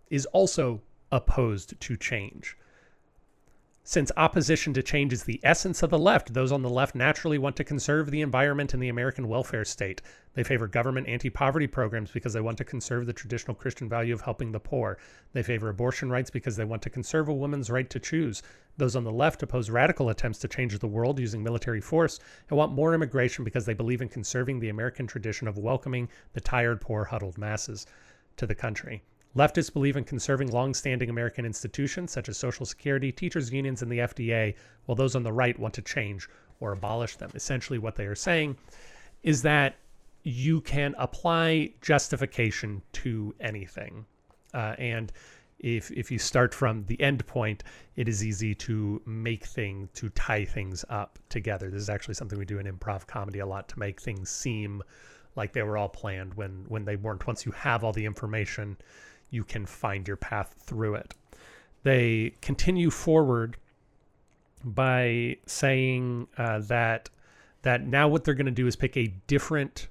is 0.09 0.25
also 0.27 0.81
opposed 1.12 1.79
to 1.81 1.97
change. 1.97 2.57
Since 3.90 4.12
opposition 4.16 4.72
to 4.75 4.84
change 4.84 5.12
is 5.12 5.25
the 5.25 5.40
essence 5.42 5.82
of 5.82 5.90
the 5.90 5.98
left, 5.98 6.32
those 6.32 6.52
on 6.52 6.62
the 6.62 6.70
left 6.70 6.94
naturally 6.94 7.38
want 7.38 7.56
to 7.56 7.64
conserve 7.64 8.08
the 8.08 8.20
environment 8.20 8.72
and 8.72 8.81
the 8.81 8.88
American 8.88 9.26
welfare 9.26 9.64
state. 9.64 10.00
They 10.34 10.44
favor 10.44 10.69
government 10.69 11.08
anti-poverty 11.08 11.66
programs 11.66 12.12
because 12.12 12.32
they 12.32 12.40
want 12.40 12.56
to 12.58 12.64
conserve 12.64 13.06
the 13.06 13.12
traditional 13.12 13.56
Christian 13.56 13.88
value 13.88 14.14
of 14.14 14.20
helping 14.20 14.52
the 14.52 14.61
poor. 14.61 14.97
They 15.32 15.42
favor 15.42 15.68
abortion 15.68 16.09
rights 16.09 16.30
because 16.30 16.54
they 16.54 16.64
want 16.64 16.82
to 16.82 16.88
conserve 16.88 17.26
a 17.26 17.35
woman's 17.35 17.68
right 17.68 17.90
to 17.90 17.99
choose. 17.99 18.44
Those 18.76 18.94
on 18.94 19.02
the 19.02 19.11
left 19.11 19.42
oppose 19.42 19.70
radical 19.70 20.11
attempts 20.11 20.38
to 20.38 20.47
change 20.47 20.78
the 20.78 20.87
world 20.87 21.18
using 21.18 21.42
military 21.42 21.80
force 21.80 22.20
and 22.49 22.56
want 22.56 22.70
more 22.70 22.94
immigration 22.94 23.42
because 23.42 23.66
they 23.66 23.75
believe 23.75 24.02
in 24.02 24.09
conserving 24.09 24.61
the 24.61 24.68
American 24.68 25.09
tradition 25.09 25.49
of 25.49 25.59
welcoming 25.59 26.09
the 26.32 26.40
tired, 26.40 26.80
poor, 26.80 27.02
huddled 27.06 27.38
masses 27.38 27.88
to 28.37 28.47
the 28.47 28.54
country. 28.54 29.02
Leftists 29.37 29.72
believe 29.72 29.96
in 29.96 30.04
conserving 30.04 30.50
long-standing 30.50 31.08
American 31.08 31.46
institutions 31.46 32.10
such 32.10 32.28
as 32.28 32.37
Social 32.37 32.66
Security, 32.66 33.12
teachers' 33.12 33.52
unions, 33.52 33.82
and 33.82 33.90
the 33.90 33.99
FDA, 33.99 34.56
while 34.87 34.96
those 34.96 35.14
on 35.14 35.22
the 35.22 35.32
right 35.32 35.58
want 35.58 35.75
to 35.75 35.82
change 35.82 36.28
or 36.58 36.72
abolish 36.72 37.16
them. 37.16 37.30
Essentially, 37.34 37.78
what 37.78 37.94
they 37.94 38.06
are 38.06 38.16
saying 38.16 38.56
is 39.22 39.42
that 39.42 39.76
you 40.22 40.60
can 40.60 40.94
apply 40.99 41.72
justification 41.80 42.82
to 42.92 43.34
anything. 43.40 44.04
Uh, 44.52 44.75
and 44.78 45.12
if, 45.60 45.90
if 45.92 46.10
you 46.10 46.18
start 46.18 46.52
from 46.52 46.84
the 46.87 47.00
end 47.00 47.25
point, 47.26 47.62
it 47.96 48.08
is 48.08 48.25
easy 48.25 48.54
to 48.54 49.00
make 49.06 49.44
things, 49.44 49.88
to 49.94 50.08
tie 50.10 50.44
things 50.44 50.84
up 50.88 51.18
together. 51.28 51.70
This 51.70 51.82
is 51.82 51.90
actually 51.90 52.14
something 52.14 52.38
we 52.38 52.44
do 52.44 52.58
in 52.58 52.66
improv 52.66 53.06
comedy 53.06 53.38
a 53.38 53.46
lot 53.46 53.68
to 53.68 53.78
make 53.78 54.00
things 54.00 54.28
seem 54.28 54.82
like 55.37 55.52
they 55.52 55.62
were 55.62 55.76
all 55.76 55.88
planned 55.88 56.34
when, 56.34 56.64
when 56.68 56.84
they 56.84 56.96
weren't. 56.96 57.26
Once 57.26 57.46
you 57.46 57.52
have 57.52 57.84
all 57.84 57.92
the 57.92 58.04
information, 58.04 58.76
you 59.30 59.44
can 59.44 59.66
find 59.66 60.06
your 60.06 60.16
path 60.16 60.54
through 60.58 60.94
it. 60.94 61.14
They 61.82 62.34
continue 62.42 62.90
forward 62.90 63.56
by 64.62 65.37
saying 65.46 66.28
uh, 66.37 66.58
that 66.60 67.08
that 67.62 67.87
now 67.87 68.08
what 68.08 68.25
they're 68.25 68.34
going 68.34 68.46
to 68.46 68.52
do 68.52 68.66
is 68.66 68.76
pick 68.76 68.96
a 68.96 69.08
different 69.26 69.88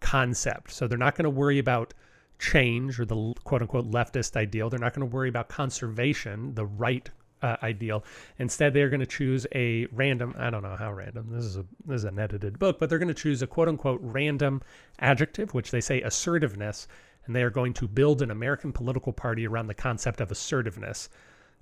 concept. 0.00 0.72
So 0.72 0.86
they're 0.86 0.98
not 0.98 1.14
going 1.14 1.24
to 1.24 1.30
worry 1.30 1.58
about 1.58 1.94
change 2.38 2.98
or 2.98 3.04
the 3.04 3.34
quote 3.44 3.62
unquote 3.62 3.90
leftist 3.90 4.36
ideal. 4.36 4.68
They're 4.68 4.80
not 4.80 4.94
going 4.94 5.08
to 5.08 5.14
worry 5.14 5.28
about 5.28 5.48
conservation, 5.48 6.54
the 6.54 6.66
right 6.66 7.08
uh, 7.42 7.56
ideal. 7.62 8.04
Instead, 8.38 8.72
they're 8.72 8.88
going 8.88 9.00
to 9.00 9.06
choose 9.06 9.46
a 9.54 9.86
random, 9.86 10.34
I 10.38 10.50
don't 10.50 10.62
know 10.62 10.76
how 10.76 10.92
random, 10.92 11.28
this 11.30 11.44
is, 11.44 11.56
a, 11.56 11.64
this 11.86 11.96
is 11.98 12.04
an 12.04 12.18
edited 12.18 12.58
book, 12.58 12.78
but 12.78 12.88
they're 12.88 12.98
going 12.98 13.08
to 13.08 13.14
choose 13.14 13.42
a 13.42 13.46
quote 13.46 13.68
unquote 13.68 14.00
random 14.02 14.62
adjective, 15.00 15.52
which 15.54 15.70
they 15.70 15.80
say 15.80 16.00
assertiveness, 16.02 16.88
and 17.26 17.34
they 17.34 17.42
are 17.42 17.50
going 17.50 17.72
to 17.74 17.88
build 17.88 18.22
an 18.22 18.30
American 18.30 18.72
political 18.72 19.12
party 19.12 19.46
around 19.46 19.66
the 19.66 19.74
concept 19.74 20.20
of 20.20 20.30
assertiveness. 20.30 21.08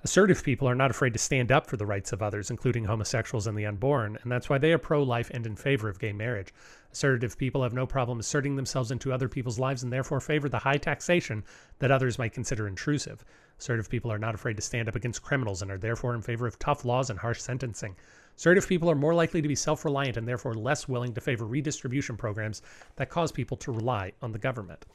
Assertive 0.03 0.43
people 0.43 0.67
are 0.67 0.75
not 0.75 0.91
afraid 0.91 1.13
to 1.13 1.19
stand 1.19 1.53
up 1.53 1.67
for 1.67 1.77
the 1.77 1.85
rights 1.85 2.11
of 2.11 2.23
others, 2.23 2.51
including 2.51 2.85
homosexuals 2.85 3.47
and 3.47 3.59
the 3.59 3.67
unborn, 3.67 4.19
and 4.23 4.33
that's 4.33 4.49
why 4.49 4.57
they 4.57 4.73
are 4.73 4.79
pro 4.79 5.03
life 5.03 5.31
and 5.35 5.47
in 5.47 5.57
favor 5.57 5.91
of 5.91 5.99
gay 5.99 6.13
marriage. 6.13 6.55
Assertive 6.91 7.37
people 7.37 7.63
have 7.63 7.75
no 7.75 7.87
problem 7.87 8.19
asserting 8.19 8.57
themselves 8.57 8.91
into 8.91 9.13
other 9.13 9.29
people's 9.29 9.59
lives 9.59 9.83
and 9.83 9.93
therefore 9.93 10.19
favor 10.19 10.49
the 10.49 10.61
high 10.61 10.79
taxation 10.79 11.45
that 11.81 11.91
others 11.91 12.19
might 12.19 12.33
consider 12.33 12.67
intrusive. 12.67 13.23
Assertive 13.59 13.91
people 13.91 14.11
are 14.11 14.19
not 14.19 14.35
afraid 14.35 14.57
to 14.57 14.63
stand 14.63 14.89
up 14.89 14.97
against 14.97 15.23
criminals 15.23 15.61
and 15.61 15.71
are 15.71 15.77
therefore 15.77 16.15
in 16.15 16.23
favor 16.23 16.47
of 16.47 16.59
tough 16.59 16.87
laws 16.87 17.11
and 17.11 17.19
harsh 17.19 17.43
sentencing. 17.43 17.95
Assertive 18.39 18.67
people 18.67 18.91
are 18.91 18.95
more 18.95 19.13
likely 19.13 19.43
to 19.43 19.49
be 19.49 19.55
self 19.55 19.85
reliant 19.85 20.17
and 20.17 20.27
therefore 20.27 20.55
less 20.55 20.89
willing 20.89 21.13
to 21.13 21.21
favor 21.21 21.45
redistribution 21.45 22.17
programs 22.17 22.63
that 22.97 23.11
cause 23.11 23.33
people 23.33 23.59
to 23.59 23.71
rely 23.71 24.13
on 24.23 24.33
the 24.33 24.39
government. 24.39 24.87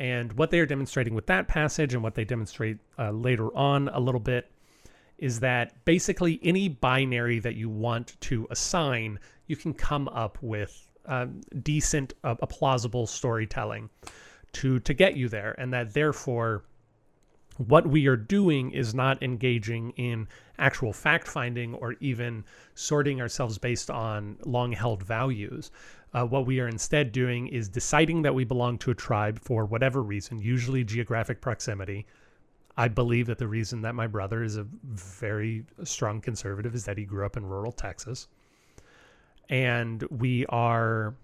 And 0.00 0.32
what 0.32 0.50
they 0.50 0.58
are 0.60 0.66
demonstrating 0.66 1.14
with 1.14 1.26
that 1.26 1.46
passage 1.46 1.92
and 1.92 2.02
what 2.02 2.14
they 2.14 2.24
demonstrate 2.24 2.78
uh, 2.98 3.10
later 3.10 3.54
on 3.54 3.88
a 3.90 4.00
little 4.00 4.20
bit 4.20 4.50
is 5.18 5.40
that 5.40 5.84
basically 5.84 6.40
any 6.42 6.70
binary 6.70 7.38
that 7.38 7.54
you 7.54 7.68
want 7.68 8.18
to 8.22 8.46
assign, 8.50 9.18
you 9.46 9.56
can 9.56 9.74
come 9.74 10.08
up 10.08 10.38
with 10.40 10.88
um, 11.04 11.42
decent, 11.62 12.14
uh, 12.24 12.34
a 12.40 12.46
plausible 12.46 13.06
storytelling 13.06 13.90
to 14.52 14.80
to 14.80 14.94
get 14.94 15.16
you 15.16 15.28
there, 15.28 15.54
and 15.58 15.72
that 15.74 15.92
therefore 15.92 16.64
what 17.66 17.86
we 17.86 18.06
are 18.06 18.16
doing 18.16 18.70
is 18.70 18.94
not 18.94 19.22
engaging 19.22 19.90
in 19.90 20.26
actual 20.58 20.94
fact 20.94 21.28
finding 21.28 21.74
or 21.74 21.94
even 22.00 22.42
sorting 22.74 23.20
ourselves 23.20 23.58
based 23.58 23.90
on 23.90 24.38
long 24.46 24.72
held 24.72 25.02
values. 25.02 25.70
Uh, 26.14 26.24
what 26.24 26.46
we 26.46 26.58
are 26.58 26.68
instead 26.68 27.12
doing 27.12 27.48
is 27.48 27.68
deciding 27.68 28.22
that 28.22 28.34
we 28.34 28.44
belong 28.44 28.78
to 28.78 28.90
a 28.90 28.94
tribe 28.94 29.38
for 29.38 29.66
whatever 29.66 30.02
reason, 30.02 30.38
usually 30.38 30.82
geographic 30.84 31.42
proximity. 31.42 32.06
I 32.78 32.88
believe 32.88 33.26
that 33.26 33.36
the 33.36 33.46
reason 33.48 33.82
that 33.82 33.94
my 33.94 34.06
brother 34.06 34.42
is 34.42 34.56
a 34.56 34.66
very 34.84 35.66
strong 35.84 36.22
conservative 36.22 36.74
is 36.74 36.86
that 36.86 36.96
he 36.96 37.04
grew 37.04 37.26
up 37.26 37.36
in 37.36 37.44
rural 37.44 37.72
Texas. 37.72 38.28
And 39.50 40.02
we 40.10 40.46
are 40.46 41.14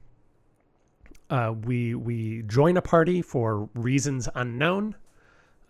uh, 1.31 1.55
we 1.65 1.95
we 1.95 2.43
join 2.43 2.77
a 2.77 2.83
party 2.83 3.23
for 3.23 3.71
reasons 3.75 4.29
unknown, 4.35 4.97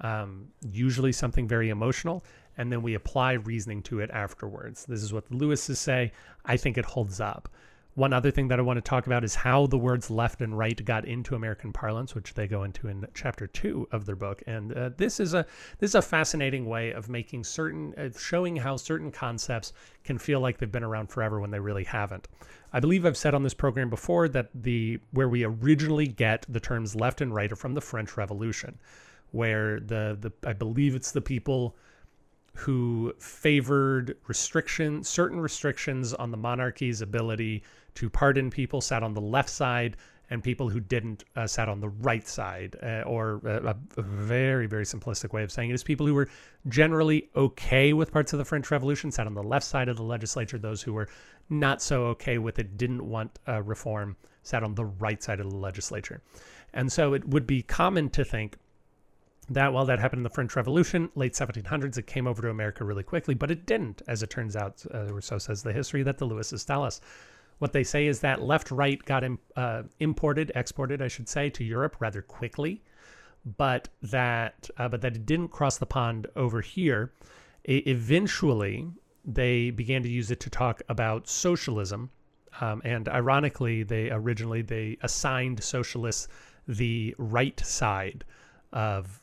um, 0.01 0.49
usually 0.71 1.13
something 1.13 1.49
very 1.49 1.71
emotional, 1.71 2.25
and 2.59 2.73
then 2.73 2.83
we 2.83 2.95
apply 2.95 3.33
reasoning 3.33 3.83
to 3.83 4.01
it 4.01 4.11
afterwards. 4.11 4.85
This 4.87 5.03
is 5.03 5.13
what 5.13 5.29
the 5.29 5.37
Lewises 5.37 5.79
say. 5.79 6.13
I 6.45 6.57
think 6.57 6.79
it 6.79 6.85
holds 6.85 7.21
up. 7.21 7.49
One 7.97 8.13
other 8.13 8.31
thing 8.31 8.49
that 8.49 8.59
I 8.59 8.63
want 8.63 8.77
to 8.77 8.83
talk 8.83 9.07
about 9.07 9.25
is 9.25 9.35
how 9.35 9.67
the 9.67 9.79
words 9.79 10.11
left 10.11 10.43
and 10.43 10.57
right 10.57 10.85
got 10.85 11.07
into 11.07 11.35
American 11.35 11.73
parlance, 11.73 12.15
which 12.15 12.35
they 12.35 12.47
go 12.47 12.63
into 12.63 12.89
in 12.89 13.07
chapter 13.15 13.47
two 13.47 13.89
of 13.91 14.05
their 14.05 14.17
book. 14.17 14.43
And 14.47 14.75
uh, 14.75 14.91
this 14.99 15.19
is 15.19 15.33
a 15.33 15.47
this 15.79 15.93
is 15.93 15.95
a 15.95 16.03
fascinating 16.03 16.67
way 16.67 16.91
of 16.91 17.09
making 17.09 17.45
certain, 17.45 17.95
uh, 17.97 18.11
showing 18.19 18.55
how 18.55 18.77
certain 18.77 19.11
concepts 19.11 19.73
can 20.05 20.19
feel 20.19 20.41
like 20.41 20.59
they've 20.59 20.71
been 20.71 20.85
around 20.85 21.07
forever 21.07 21.41
when 21.41 21.51
they 21.51 21.59
really 21.59 21.85
haven't. 21.85 22.29
I 22.71 22.81
believe 22.81 23.07
I've 23.07 23.17
said 23.17 23.35
on 23.35 23.43
this 23.43 23.55
program 23.55 23.89
before 23.89 24.29
that 24.29 24.51
the 24.55 25.01
where 25.13 25.31
we 25.31 25.45
originally 25.45 26.07
get 26.07 26.45
the 26.51 26.61
terms 26.61 26.95
left 26.95 27.23
and 27.23 27.35
right 27.35 27.51
are 27.51 27.57
from 27.57 27.73
the 27.73 27.81
French 27.81 28.19
Revolution, 28.19 28.79
where 29.33 29.81
the 29.81 30.17
the 30.21 30.33
I 30.49 30.53
believe 30.53 30.95
it's 30.95 31.13
the 31.13 31.21
people 31.21 31.77
who 32.55 33.13
favored 33.19 34.17
restriction 34.27 35.05
certain 35.05 35.41
restrictions 35.41 36.15
on 36.15 36.31
the 36.31 36.37
monarchy's 36.37 37.03
ability 37.03 37.63
to 37.95 38.09
pardon 38.09 38.51
people 38.51 38.81
sat 38.81 39.03
on 39.03 39.13
the 39.15 39.21
left 39.21 39.51
side 39.51 39.97
and 40.29 40.43
people 40.43 40.69
who 40.69 40.81
didn't 40.81 41.23
uh, 41.37 41.47
sat 41.47 41.69
on 41.69 41.81
the 41.81 41.89
right 41.89 42.27
side 42.27 42.75
uh, 42.83 43.03
or 43.03 43.41
uh, 43.47 43.75
a, 43.97 44.03
very 44.03 44.67
very 44.67 44.85
simplistic 44.85 45.33
way 45.35 45.43
of 45.43 45.53
saying 45.53 45.69
it 45.69 45.75
is 45.75 45.85
people 45.85 46.07
who 46.07 46.15
were 46.15 46.29
generally 46.69 47.29
okay 47.37 47.93
with 47.93 48.11
parts 48.11 48.33
of 48.33 48.39
the 48.39 48.45
french 48.45 48.71
revolution 48.71 49.13
sat 49.13 49.27
on 49.27 49.35
the 49.35 49.43
left 49.43 49.67
side 49.67 49.89
of 49.89 49.97
the 49.97 50.03
legislature 50.03 50.57
those 50.57 50.81
who 50.81 50.95
were 50.95 51.09
not 51.51 51.83
so 51.83 52.07
okay 52.07 52.39
with 52.39 52.59
it 52.59 52.77
didn't 52.77 53.07
want 53.07 53.39
uh, 53.47 53.63
reform 53.63 54.17
sat 54.47 54.63
on 54.63 54.75
the 54.75 54.85
right 54.85 55.23
side 55.23 55.41
of 55.41 55.51
the 55.51 55.57
legislature. 55.57 56.23
And 56.73 56.91
so 56.91 57.15
it 57.15 57.27
would 57.29 57.47
be 57.47 57.63
common 57.63 58.11
to 58.11 58.25
think 58.25 58.57
that 59.49 59.73
while 59.73 59.87
that 59.87 60.01
happened 60.01 60.21
in 60.21 60.25
the 60.25 60.31
French 60.31 60.57
Revolution, 60.57 61.11
late 61.15 61.33
1700s, 61.33 61.99
it 61.99 62.07
came 62.07 62.27
over 62.27 62.43
to 62.43 62.51
America 62.51 62.85
really 62.85 63.05
quickly, 63.05 63.35
but 63.35 63.51
it 63.51 63.65
didn't, 63.67 64.03
as 64.09 64.23
it 64.23 64.31
turns 64.31 64.57
out, 64.57 64.85
uh, 64.93 65.13
or 65.13 65.21
so 65.21 65.39
says 65.39 65.63
the 65.63 65.73
history 65.73 66.03
that 66.03 66.19
the 66.19 66.27
Lewises 66.27 66.65
tell 66.65 66.83
us. 66.83 67.01
What 67.59 67.73
they 67.73 67.85
say 67.85 68.07
is 68.07 68.21
that 68.21 68.43
left 68.43 68.71
right 68.71 69.03
got 69.05 69.25
uh, 69.57 69.83
imported, 70.01 70.53
exported, 70.55 71.01
I 71.01 71.09
should 71.09 71.29
say, 71.29 71.49
to 71.51 71.65
Europe 71.65 71.97
rather 72.01 72.23
quickly, 72.23 72.83
but 73.57 73.89
that 74.03 74.69
uh, 74.77 74.89
but 74.89 75.01
that 75.03 75.17
it 75.17 75.25
didn't 75.25 75.49
cross 75.49 75.79
the 75.79 75.87
pond 75.87 76.27
over 76.37 76.61
here. 76.61 77.13
eventually, 77.65 78.91
they 79.25 79.71
began 79.71 80.03
to 80.03 80.09
use 80.09 80.31
it 80.31 80.41
to 80.41 80.51
talk 80.51 80.83
about 80.89 81.29
socialism, 81.29 82.11
um, 82.61 82.83
and 82.85 83.09
ironically, 83.09 83.85
they 83.85 84.11
originally 84.11 84.63
they 84.63 84.99
assigned 85.03 85.63
socialists 85.63 86.29
the 86.67 87.15
right 87.17 87.59
side 87.61 88.25
of 88.73 89.23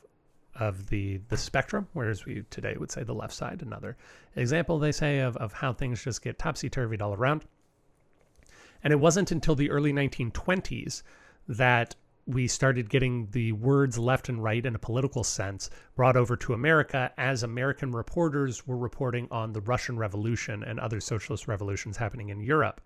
of 0.56 0.88
the 0.88 1.20
the 1.30 1.38
spectrum, 1.38 1.88
whereas 1.94 2.26
we 2.26 2.44
today 2.50 2.76
would 2.78 2.92
say 2.92 3.04
the 3.04 3.14
left 3.14 3.34
side. 3.34 3.62
Another 3.62 3.98
example 4.36 4.80
they 4.80 4.92
say 4.92 5.20
of 5.20 5.36
of 5.38 5.54
how 5.54 5.74
things 5.74 6.04
just 6.04 6.22
get 6.22 6.40
topsy 6.40 6.70
turvied 6.70 7.02
all 7.02 7.14
around. 7.14 7.46
And 8.84 8.92
it 8.92 9.00
wasn't 9.00 9.32
until 9.32 9.56
the 9.56 9.72
early 9.72 9.94
1920s 9.94 11.04
that 11.48 11.96
we 12.26 12.48
started 12.48 12.90
getting 12.90 13.28
the 13.32 13.52
words 13.52 13.98
left 13.98 14.30
and 14.30 14.42
right 14.42 14.66
in 14.66 14.76
a 14.76 14.80
political 14.80 15.24
sense 15.24 15.70
brought 15.96 16.16
over 16.16 16.38
to 16.38 16.54
America 16.54 17.12
as 17.18 17.44
American 17.44 17.92
reporters 17.92 18.66
were 18.66 18.78
reporting 18.78 19.28
on 19.30 19.52
the 19.52 19.62
Russian 19.62 19.98
Revolution 19.98 20.64
and 20.64 20.80
other 20.80 21.02
socialist 21.02 21.48
revolutions 21.48 21.98
happening 21.98 22.30
in 22.30 22.40
Europe. 22.40 22.82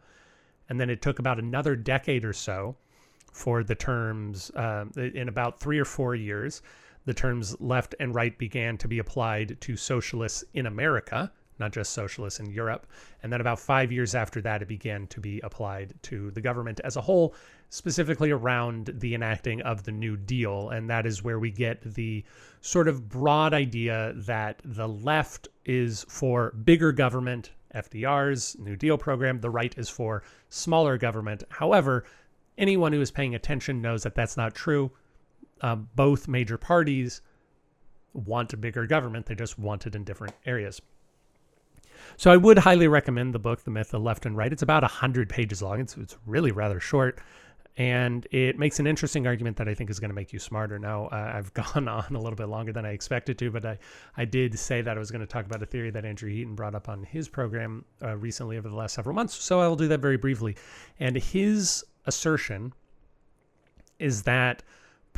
And 0.69 0.79
then 0.79 0.89
it 0.89 1.01
took 1.01 1.19
about 1.19 1.39
another 1.39 1.75
decade 1.75 2.25
or 2.25 2.33
so 2.33 2.75
for 3.31 3.63
the 3.63 3.75
terms, 3.75 4.49
uh, 4.51 4.85
in 4.95 5.29
about 5.29 5.59
three 5.59 5.77
or 5.77 5.85
four 5.85 6.15
years, 6.15 6.61
the 7.07 7.13
terms 7.13 7.55
left 7.59 7.95
and 7.99 8.13
right 8.13 8.37
began 8.37 8.77
to 8.77 8.87
be 8.87 8.99
applied 8.99 9.57
to 9.61 9.75
socialists 9.75 10.43
in 10.53 10.67
America 10.67 11.31
not 11.59 11.71
just 11.71 11.93
socialists 11.93 12.39
in 12.39 12.49
Europe. 12.51 12.87
And 13.23 13.31
then 13.31 13.41
about 13.41 13.59
five 13.59 13.91
years 13.91 14.15
after 14.15 14.41
that, 14.41 14.61
it 14.61 14.67
began 14.67 15.07
to 15.07 15.19
be 15.19 15.39
applied 15.41 15.93
to 16.03 16.31
the 16.31 16.41
government 16.41 16.79
as 16.83 16.95
a 16.95 17.01
whole, 17.01 17.33
specifically 17.69 18.31
around 18.31 18.91
the 18.95 19.15
enacting 19.15 19.61
of 19.61 19.83
the 19.83 19.91
New 19.91 20.17
Deal. 20.17 20.69
And 20.69 20.89
that 20.89 21.05
is 21.05 21.23
where 21.23 21.39
we 21.39 21.51
get 21.51 21.81
the 21.81 22.23
sort 22.61 22.87
of 22.87 23.09
broad 23.09 23.53
idea 23.53 24.13
that 24.15 24.61
the 24.63 24.87
left 24.87 25.47
is 25.65 26.05
for 26.07 26.51
bigger 26.51 26.91
government, 26.91 27.51
FDR's 27.75 28.57
New 28.59 28.75
Deal 28.75 28.97
program, 28.97 29.39
the 29.39 29.49
right 29.49 29.75
is 29.77 29.89
for 29.89 30.23
smaller 30.49 30.97
government. 30.97 31.43
However, 31.49 32.05
anyone 32.57 32.93
who 32.93 33.01
is 33.01 33.11
paying 33.11 33.35
attention 33.35 33.81
knows 33.81 34.03
that 34.03 34.15
that's 34.15 34.37
not 34.37 34.55
true. 34.55 34.91
Uh, 35.61 35.75
both 35.75 36.27
major 36.27 36.57
parties 36.57 37.21
want 38.13 38.53
a 38.53 38.57
bigger 38.57 38.85
government, 38.87 39.25
they 39.25 39.35
just 39.35 39.59
want 39.59 39.85
it 39.85 39.95
in 39.95 40.03
different 40.03 40.33
areas. 40.45 40.81
So 42.15 42.31
I 42.31 42.37
would 42.37 42.59
highly 42.59 42.87
recommend 42.87 43.33
the 43.33 43.39
book, 43.39 43.63
The 43.63 43.71
Myth 43.71 43.93
of 43.93 44.01
Left 44.01 44.25
and 44.25 44.35
Right. 44.35 44.51
It's 44.51 44.61
about 44.61 44.83
100 44.83 45.29
pages 45.29 45.61
long. 45.61 45.79
It's, 45.79 45.97
it's 45.97 46.17
really 46.25 46.51
rather 46.51 46.79
short. 46.79 47.19
And 47.77 48.25
it 48.31 48.57
makes 48.57 48.79
an 48.79 48.87
interesting 48.87 49.27
argument 49.27 49.55
that 49.57 49.67
I 49.67 49.75
think 49.75 49.91
is 49.91 49.99
going 49.99 50.09
to 50.09 50.15
make 50.15 50.33
you 50.33 50.39
smarter. 50.39 50.79
Now, 50.79 51.05
uh, 51.07 51.33
I've 51.35 51.53
gone 51.75 51.87
on 51.87 52.15
a 52.15 52.19
little 52.19 52.35
bit 52.35 52.47
longer 52.47 52.73
than 52.73 52.85
I 52.85 52.91
expected 52.91 53.37
to, 53.37 53.51
but 53.51 53.65
I, 53.65 53.77
I 54.15 54.25
did 54.25 54.57
say 54.57 54.81
that 54.81 54.97
I 54.97 54.99
was 54.99 55.11
going 55.11 55.21
to 55.21 55.27
talk 55.27 55.45
about 55.45 55.61
a 55.61 55.65
theory 55.65 55.91
that 55.91 56.03
Andrew 56.03 56.29
Heaton 56.29 56.55
brought 56.55 56.73
up 56.73 56.89
on 56.89 57.03
his 57.03 57.29
program 57.29 57.85
uh, 58.01 58.17
recently 58.17 58.57
over 58.57 58.67
the 58.67 58.75
last 58.75 58.95
several 58.95 59.13
months. 59.13 59.35
So 59.35 59.59
I 59.59 59.67
will 59.67 59.75
do 59.75 59.87
that 59.89 59.99
very 59.99 60.17
briefly. 60.17 60.55
And 60.99 61.15
his 61.15 61.83
assertion 62.07 62.73
is 63.99 64.23
that 64.23 64.63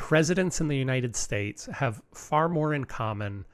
presidents 0.00 0.62
in 0.62 0.68
the 0.68 0.76
United 0.78 1.14
States 1.14 1.66
have 1.66 2.00
far 2.14 2.48
more 2.48 2.72
in 2.72 2.86
common 2.86 3.44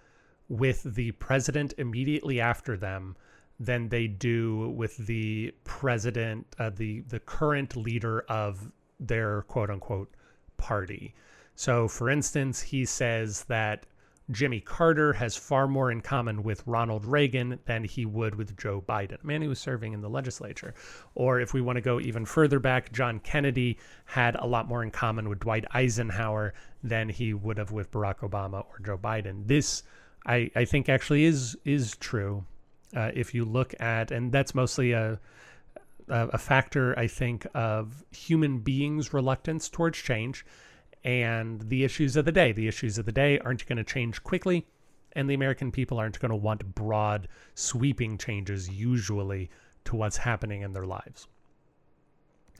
with 0.49 0.85
the 0.85 1.11
president 1.11 1.75
immediately 1.77 2.41
after 2.41 2.77
them 2.77 3.17
than 3.59 3.89
they 3.89 4.07
do 4.07 4.71
with 4.71 4.97
the 4.97 5.53
president, 5.65 6.47
uh, 6.61 6.71
the 6.71 7.01
the 7.01 7.19
current 7.19 7.75
leader 7.75 8.21
of 8.29 8.71
their 9.01 9.43
quote 9.43 9.71
unquote 9.71 10.15
party. 10.57 11.17
So, 11.57 11.89
for 11.89 12.09
instance, 12.09 12.63
he 12.63 12.85
says 12.85 13.43
that 13.49 13.85
Jimmy 14.31 14.61
Carter 14.61 15.13
has 15.13 15.37
far 15.37 15.69
more 15.69 15.91
in 15.91 16.01
common 16.01 16.43
with 16.43 16.67
Ronald 16.67 17.05
Reagan 17.05 17.61
than 17.67 17.85
he 17.85 18.05
would 18.05 18.35
with 18.35 18.57
Joe 18.57 18.83
Biden, 18.87 19.23
a 19.23 19.27
man 19.27 19.41
who 19.41 19.49
was 19.49 19.61
serving 19.61 19.93
in 19.93 20.01
the 20.01 20.11
legislature. 20.11 20.75
Or 21.15 21.39
if 21.39 21.55
we 21.55 21.61
want 21.61 21.77
to 21.77 21.83
go 21.83 22.01
even 22.01 22.25
further 22.25 22.59
back, 22.59 22.93
John 22.93 23.21
Kennedy 23.21 23.79
had 24.05 24.35
a 24.35 24.47
lot 24.47 24.67
more 24.67 24.83
in 24.83 24.91
common 24.91 25.29
with 25.29 25.41
Dwight 25.41 25.65
Eisenhower 25.73 26.55
than 26.83 27.09
he 27.09 27.35
would 27.35 27.59
have 27.59 27.71
with 27.71 27.93
Barack 27.93 28.19
Obama 28.19 28.65
or 28.67 28.81
Joe 28.85 28.99
Biden. 28.99 29.47
This, 29.47 29.85
I, 30.27 30.51
I 30.57 30.65
think, 30.65 30.89
actually 30.89 31.25
is 31.25 31.57
is 31.65 31.97
true. 31.97 32.45
Uh, 32.95 33.11
if 33.15 33.35
you 33.35 33.45
look 33.45 33.75
at, 33.81 34.11
and 34.11 34.33
that's 34.33 34.55
mostly 34.55 34.93
a, 34.93 35.21
a 36.09 36.39
factor, 36.39 36.99
I 36.99 37.07
think, 37.07 37.47
of 37.55 38.05
human 38.11 38.59
beings' 38.59 39.13
reluctance 39.13 39.69
towards 39.69 39.99
change 39.99 40.45
and 41.07 41.61
the 41.69 41.85
issues 41.85 42.17
of 42.17 42.25
the 42.25 42.33
day. 42.33 42.51
The 42.53 42.67
issues 42.67 42.99
of 42.99 43.07
the 43.07 43.13
day 43.13 43.39
aren't 43.39 43.65
going 43.67 43.77
to 43.79 43.85
change 43.85 44.23
quickly, 44.25 44.67
and 45.13 45.31
the 45.31 45.35
American 45.35 45.71
people 45.71 45.99
aren't 45.99 46.19
going 46.19 46.31
to 46.31 46.37
want 46.37 46.75
broad, 46.75 47.29
sweeping 47.55 48.19
changes 48.19 48.69
usually 48.69 49.49
to 49.85 49.95
what's 49.95 50.17
happening 50.17 50.63
in 50.63 50.73
their 50.73 50.85
lives. 50.85 51.29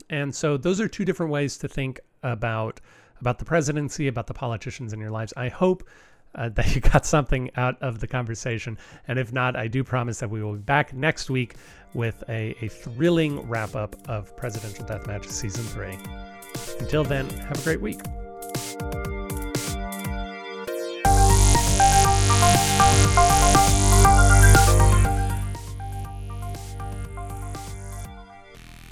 And 0.09 0.33
so 0.33 0.57
those 0.57 0.81
are 0.81 0.89
two 0.89 1.05
different 1.05 1.33
ways 1.33 1.59
to 1.59 1.69
think 1.69 2.01
about 2.23 2.81
about 3.21 3.39
the 3.39 3.45
presidency, 3.45 4.09
about 4.09 4.27
the 4.27 4.35
politicians 4.35 4.93
in 4.93 5.01
your 5.01 5.11
lives. 5.11 5.33
I 5.39 5.49
hope 5.49 5.89
uh, 6.35 6.49
that 6.55 6.75
you 6.75 6.83
got 6.83 7.05
something 7.05 7.51
out 7.57 7.81
of 7.83 7.99
the 7.99 8.07
conversation. 8.07 8.79
And 9.09 9.19
if 9.19 9.33
not, 9.33 9.57
I 9.57 9.67
do 9.67 9.83
promise 9.83 10.21
that 10.21 10.31
we 10.31 10.43
will 10.43 10.53
be 10.53 10.59
back 10.61 10.93
next 10.93 11.31
week 11.31 11.55
with 11.95 12.23
a, 12.29 12.55
a 12.61 12.69
thrilling 12.69 13.41
wrap 13.49 13.75
up 13.75 13.97
of 14.07 14.37
Presidential 14.37 14.85
Deathmatch 14.85 15.25
Season 15.25 15.65
3. 15.65 15.99
Until 16.79 17.05
then, 17.05 17.29
have 17.31 17.59
a 17.59 17.63
great 17.63 17.81
week. 17.81 18.01